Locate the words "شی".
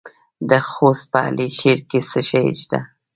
2.29-2.45